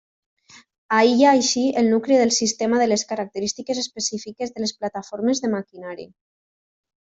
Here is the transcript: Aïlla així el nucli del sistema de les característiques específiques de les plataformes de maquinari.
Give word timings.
Aïlla 0.99 1.27
així 1.39 1.65
el 1.81 1.89
nucli 1.89 2.17
del 2.21 2.33
sistema 2.39 2.81
de 2.83 2.89
les 2.89 3.05
característiques 3.13 3.83
específiques 3.85 4.57
de 4.57 4.67
les 4.67 4.77
plataformes 4.81 5.45
de 5.47 5.55
maquinari. 5.57 6.13